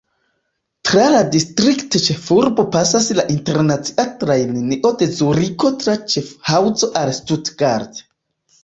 Tra 0.89 1.03
la 1.15 1.19
distriktĉefurbo 1.35 2.65
pasas 2.77 3.11
la 3.19 3.27
internacia 3.35 4.07
trajnlinio 4.25 4.95
de 5.03 5.11
Zuriko 5.21 5.73
tra 5.85 5.99
Ŝafhaŭzo 6.17 6.95
al 7.05 7.15
Stuttgart. 7.23 8.05